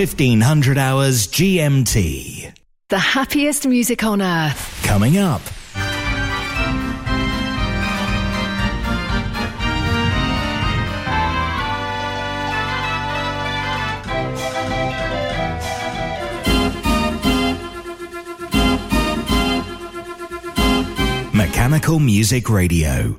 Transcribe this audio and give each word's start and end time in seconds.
It's 0.00 0.12
1500 0.12 0.78
hours 0.78 1.26
GMT. 1.26 2.52
The 2.88 2.98
happiest 3.00 3.66
music 3.66 4.04
on 4.04 4.22
earth. 4.22 4.80
Coming 4.84 5.18
up. 5.18 5.42
Mechanical 21.34 21.98
Music 21.98 22.48
Radio. 22.48 23.18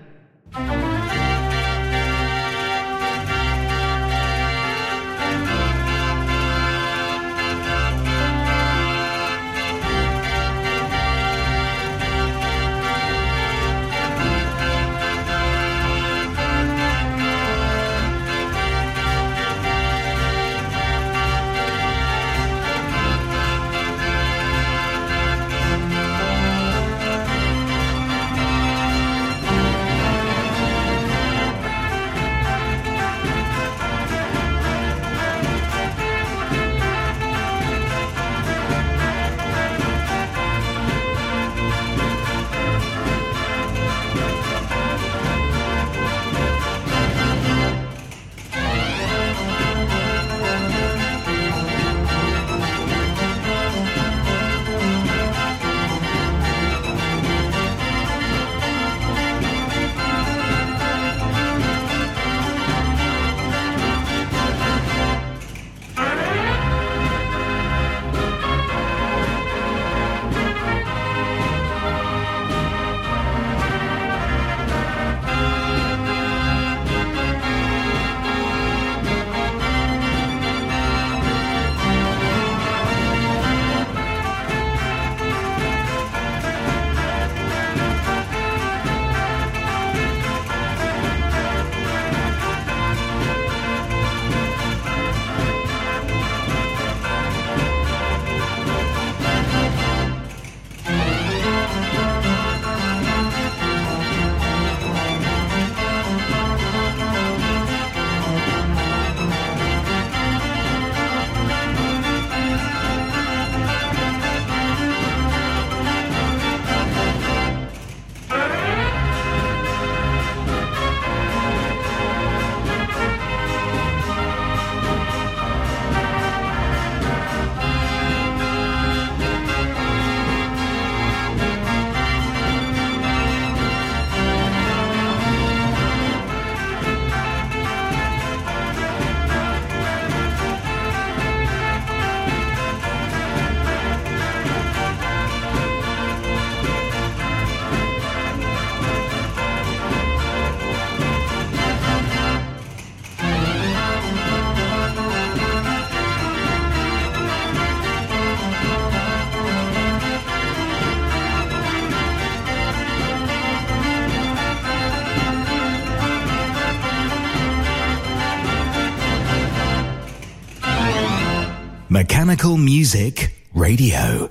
Music 172.57 173.29
Radio. 173.53 174.30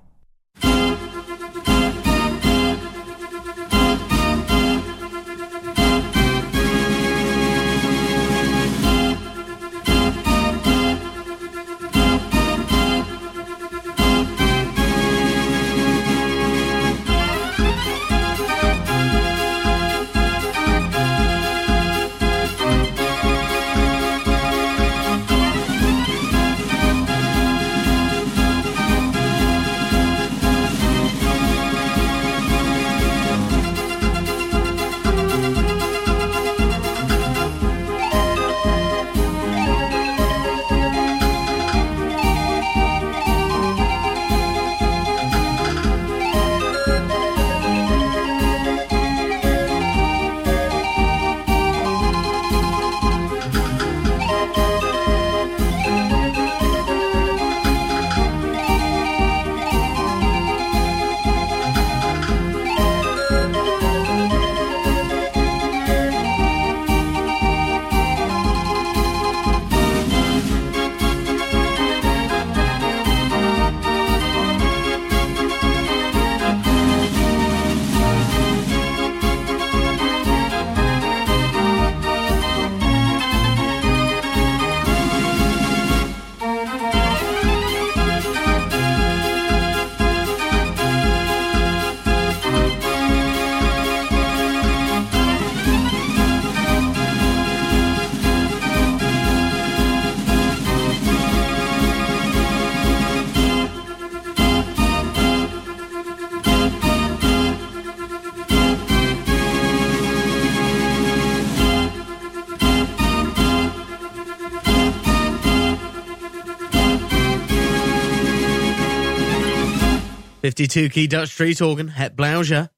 52 120.61 120.89
key 120.89 121.07
Dutch 121.07 121.31
Street 121.31 121.59
organ, 121.59 121.89
Het 121.89 122.15
Blauja. 122.15 122.69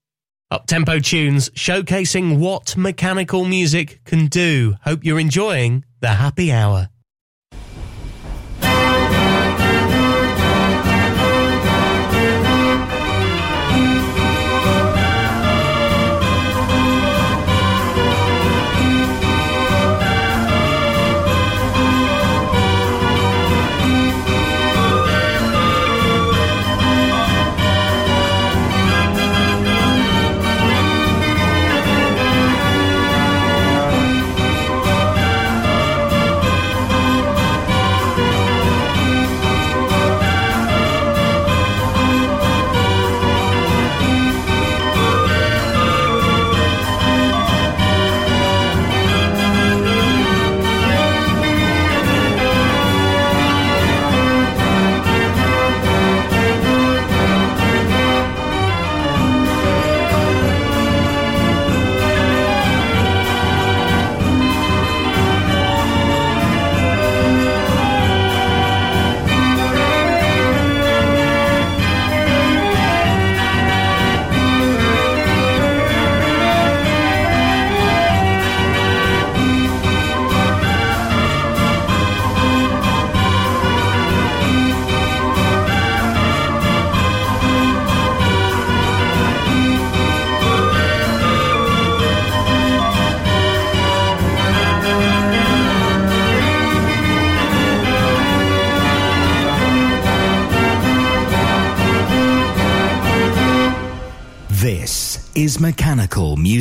Up 0.49 0.65
tempo 0.67 0.99
tunes 0.99 1.49
showcasing 1.49 2.37
what 2.37 2.77
mechanical 2.77 3.43
music 3.43 3.99
can 4.05 4.27
do. 4.27 4.75
Hope 4.83 5.03
you're 5.03 5.19
enjoying 5.19 5.83
the 5.99 6.07
happy 6.07 6.49
hour. 6.49 6.92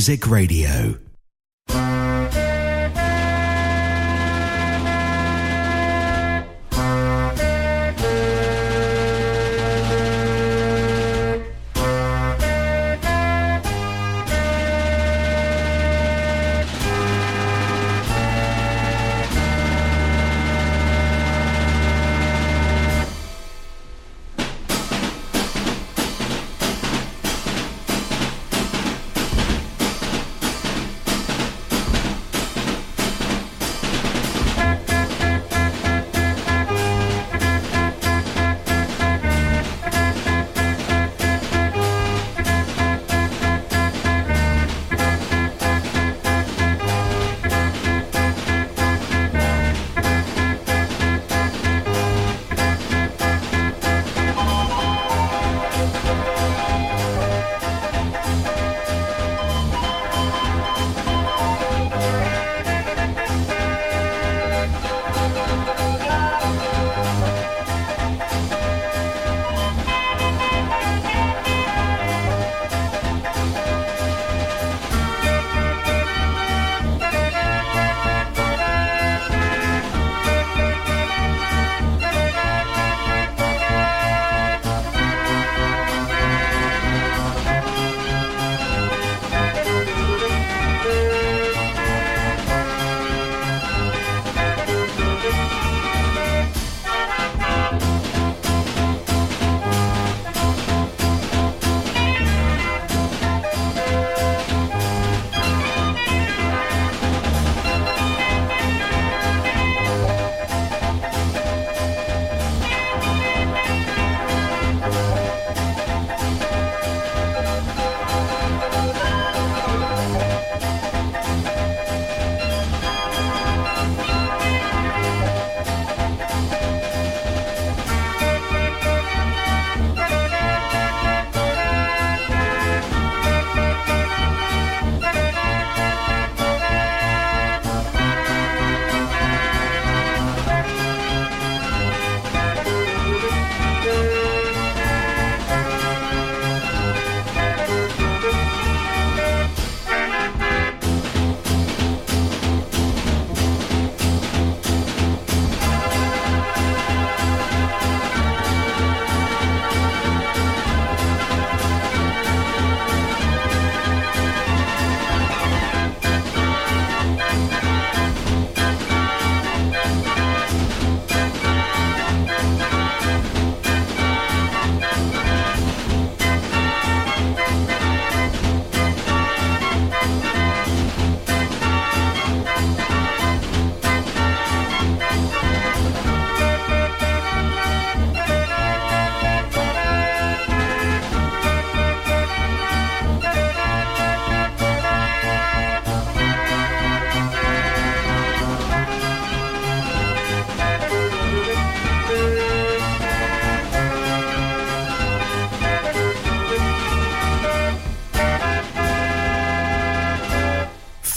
Music 0.02 0.26
Radio. 0.26 1.11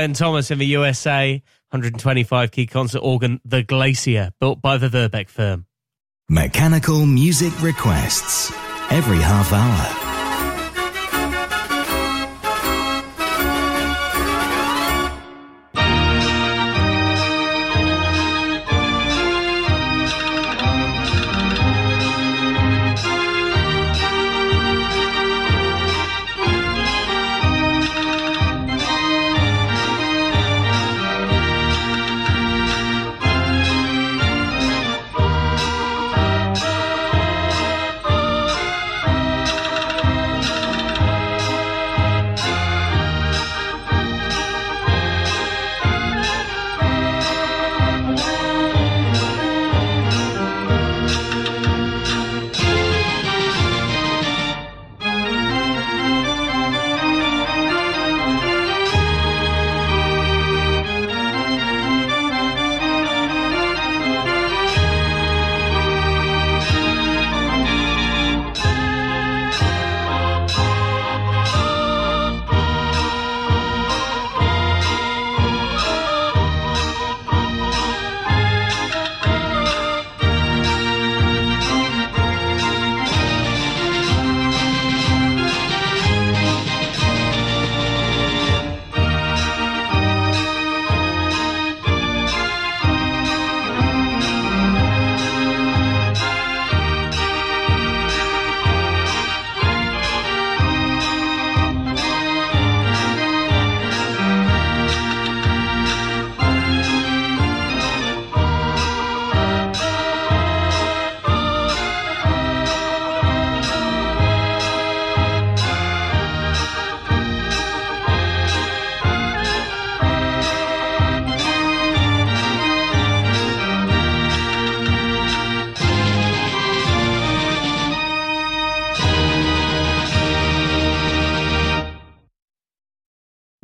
Glenn 0.00 0.14
Thomas 0.14 0.50
in 0.50 0.56
the 0.56 0.64
USA, 0.64 1.42
125 1.72 2.50
key 2.52 2.64
concert 2.64 3.00
organ, 3.00 3.38
The 3.44 3.62
Glacier, 3.62 4.30
built 4.40 4.62
by 4.62 4.78
the 4.78 4.88
Verbeeck 4.88 5.28
firm. 5.28 5.66
Mechanical 6.26 7.04
music 7.04 7.52
requests 7.60 8.50
every 8.90 9.18
half 9.18 9.52
hour. 9.52 10.09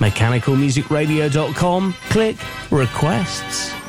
mechanicalmusicradio.com, 0.00 1.94
click 2.10 2.36
requests. 2.70 3.79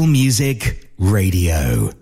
Music 0.00 0.88
Radio. 0.98 2.01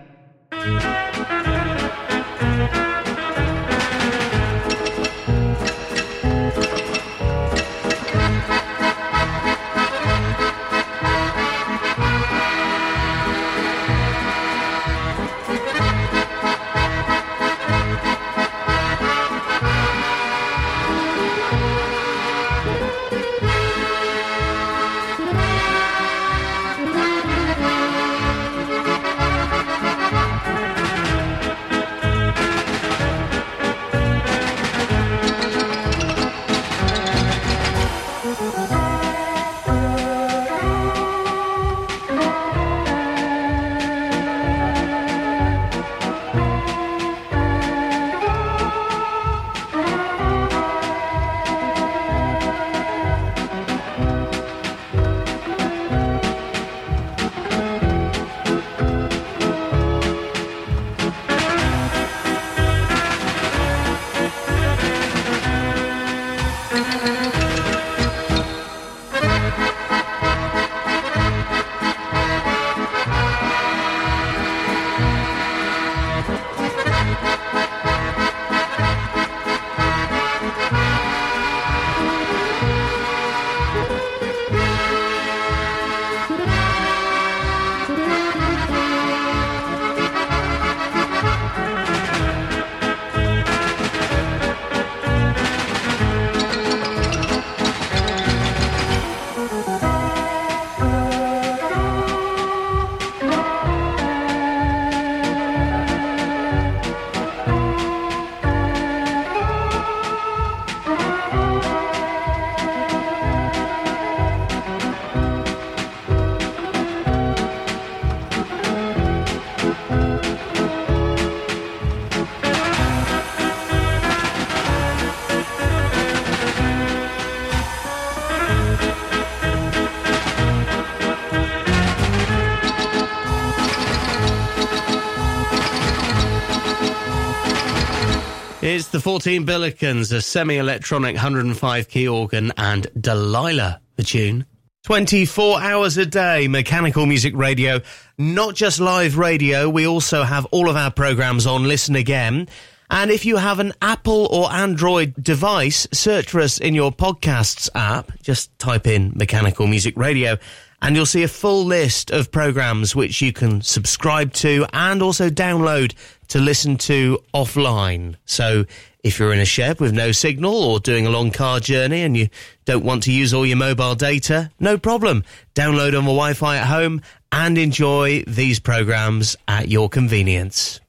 The 139.01 139.09
14 139.09 139.47
Billikens, 139.47 140.13
a 140.13 140.21
semi 140.21 140.57
electronic 140.57 141.15
105 141.15 141.87
key 141.87 142.07
organ, 142.07 142.53
and 142.55 142.85
Delilah, 142.99 143.81
the 143.95 144.03
tune. 144.03 144.45
24 144.83 145.59
hours 145.59 145.97
a 145.97 146.05
day, 146.05 146.47
mechanical 146.47 147.07
music 147.07 147.35
radio, 147.35 147.81
not 148.19 148.53
just 148.53 148.79
live 148.79 149.17
radio. 149.17 149.67
We 149.67 149.87
also 149.87 150.21
have 150.21 150.45
all 150.51 150.69
of 150.69 150.75
our 150.75 150.91
programs 150.91 151.47
on 151.47 151.63
Listen 151.63 151.95
Again. 151.95 152.47
And 152.91 153.09
if 153.09 153.25
you 153.25 153.37
have 153.37 153.57
an 153.57 153.73
Apple 153.81 154.27
or 154.29 154.51
Android 154.51 155.15
device, 155.15 155.87
search 155.91 156.29
for 156.29 156.39
us 156.39 156.59
in 156.59 156.75
your 156.75 156.91
podcasts 156.91 157.69
app. 157.73 158.11
Just 158.21 158.55
type 158.59 158.85
in 158.85 159.13
mechanical 159.15 159.65
music 159.65 159.97
radio 159.97 160.37
and 160.81 160.95
you'll 160.95 161.05
see 161.05 161.23
a 161.23 161.27
full 161.27 161.63
list 161.63 162.11
of 162.11 162.31
programs 162.31 162.95
which 162.95 163.21
you 163.21 163.31
can 163.31 163.61
subscribe 163.61 164.33
to 164.33 164.65
and 164.73 165.01
also 165.01 165.29
download 165.29 165.93
to 166.27 166.39
listen 166.39 166.75
to 166.77 167.19
offline. 167.33 168.15
So 168.25 168.65
if 169.03 169.19
you're 169.19 169.33
in 169.33 169.39
a 169.39 169.45
shed 169.45 169.79
with 169.79 169.93
no 169.93 170.11
signal 170.11 170.53
or 170.53 170.79
doing 170.79 171.05
a 171.05 171.09
long 171.09 171.31
car 171.31 171.59
journey 171.59 172.01
and 172.03 172.15
you 172.15 172.29
don't 172.65 172.83
want 172.83 173.03
to 173.03 173.11
use 173.11 173.33
all 173.33 173.45
your 173.45 173.57
mobile 173.57 173.95
data, 173.95 174.51
no 174.59 174.77
problem. 174.77 175.23
Download 175.55 175.97
on 175.97 176.05
the 176.05 176.11
Wi-Fi 176.11 176.57
at 176.57 176.67
home 176.67 177.01
and 177.31 177.57
enjoy 177.57 178.23
these 178.27 178.59
programs 178.59 179.35
at 179.47 179.69
your 179.69 179.89
convenience. 179.89 180.79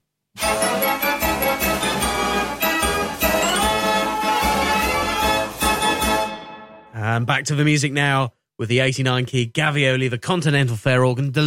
And 6.95 7.27
back 7.27 7.45
to 7.45 7.55
the 7.55 7.65
music 7.65 7.93
now 7.93 8.33
with 8.59 8.69
the 8.69 8.81
89 8.81 9.27
key 9.27 9.47
Gavioli, 9.47 10.09
the 10.09 10.19
Continental 10.19 10.77
Fair 10.77 11.05
organ, 11.05 11.33
the 11.33 11.43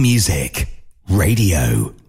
Music 0.00 0.66
Radio. 1.10 1.99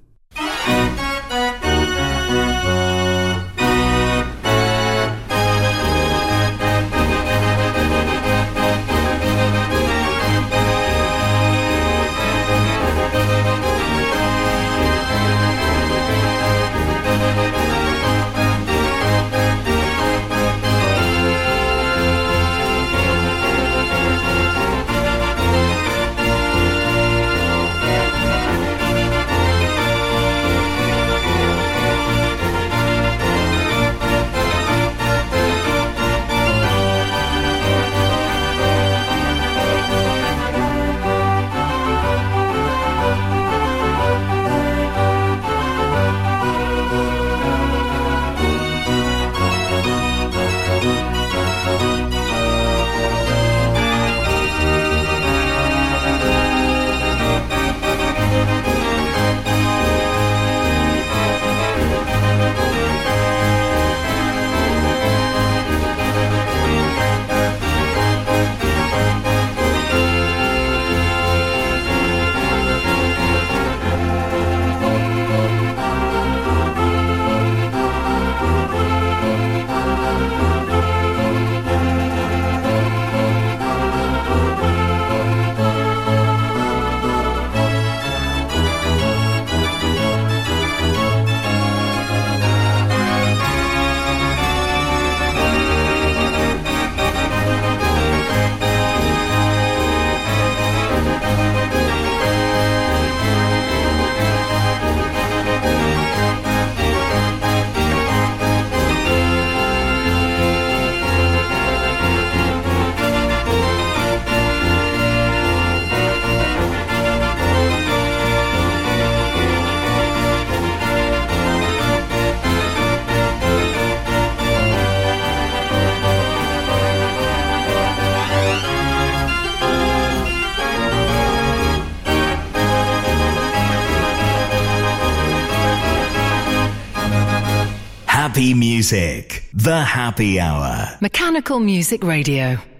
Happy 139.91 140.39
hour. 140.39 140.87
Mechanical 141.01 141.59
Music 141.59 142.01
Radio. 142.01 142.70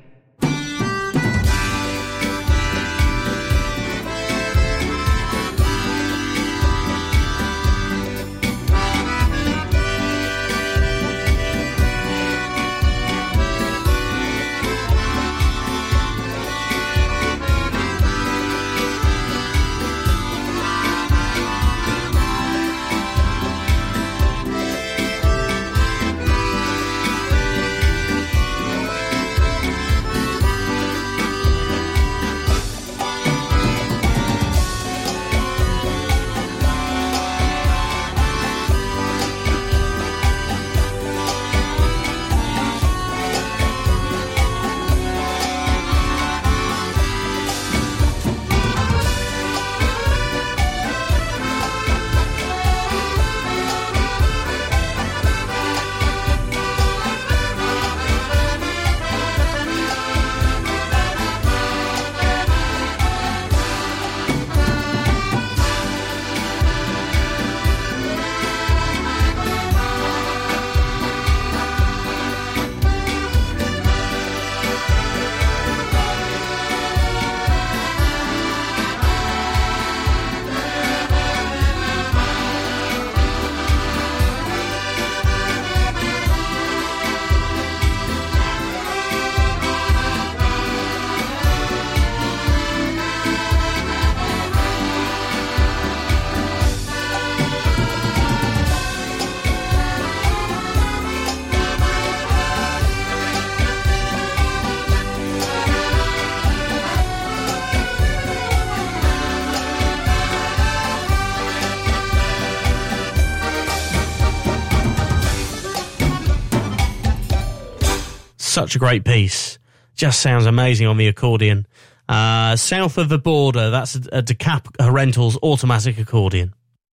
Such 118.72 118.78
a 118.78 118.80
great 118.80 119.03
piece. 119.03 119.59
Just 119.95 120.22
sounds 120.22 120.45
amazing 120.45 120.88
on 120.88 120.95
the 120.95 121.07
accordion. 121.07 121.67
Uh, 122.07 122.55
south 122.55 122.97
of 122.97 123.09
the 123.09 123.17
border, 123.17 123.69
that's 123.69 123.95
a, 123.95 124.19
a 124.19 124.24
Decap 124.24 124.63
Herentals 124.80 125.38
automatic 125.43 125.97
accordion. 125.97 126.53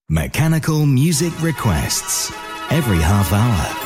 Mechanical 0.08 0.86
music 0.86 1.38
requests 1.42 2.32
every 2.70 2.96
half 2.96 3.30
hour. 3.30 3.85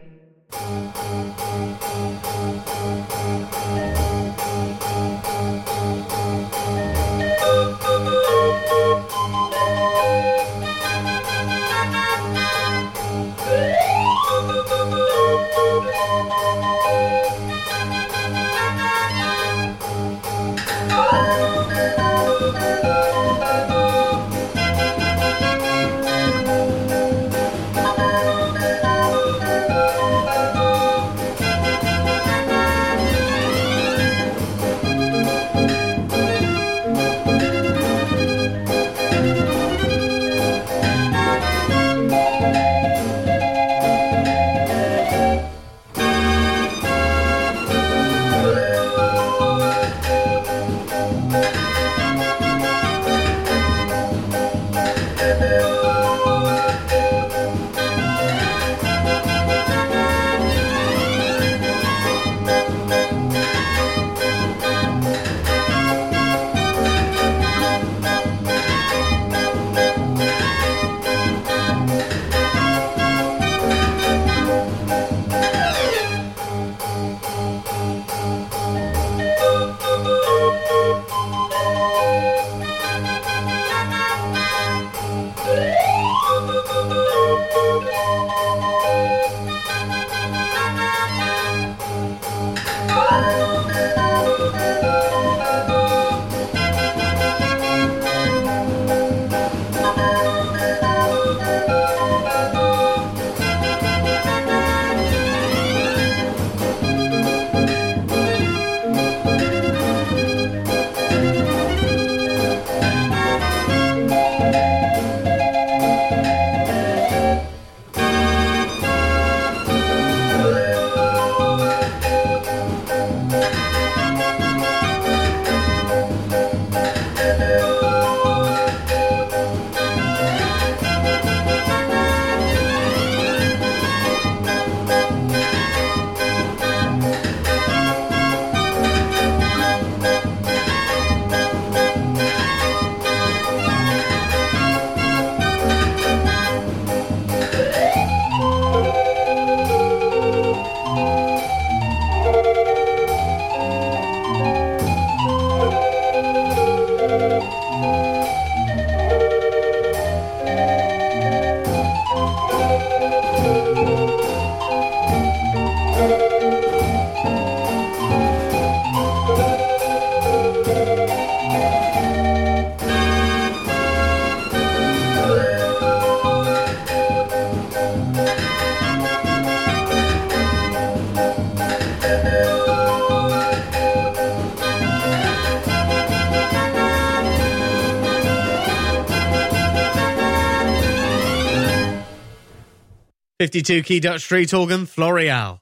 Fifty-two 193.51 193.83
key 193.83 193.99
Dutch 193.99 194.21
Street 194.21 194.53
organ, 194.53 194.85
Floreal. 194.85 195.59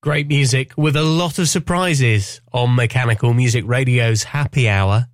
Great 0.00 0.28
music 0.28 0.70
with 0.76 0.94
a 0.94 1.02
lot 1.02 1.40
of 1.40 1.48
surprises 1.48 2.40
on 2.52 2.76
Mechanical 2.76 3.34
Music 3.34 3.64
Radio's 3.66 4.22
Happy 4.22 4.68
Hour.「 4.68 5.13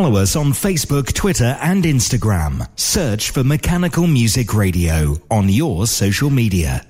Follow 0.00 0.16
us 0.16 0.34
on 0.34 0.54
Facebook, 0.54 1.12
Twitter, 1.12 1.58
and 1.60 1.84
Instagram. 1.84 2.66
Search 2.74 3.32
for 3.32 3.44
Mechanical 3.44 4.06
Music 4.06 4.54
Radio 4.54 5.20
on 5.30 5.50
your 5.50 5.86
social 5.86 6.30
media. 6.30 6.89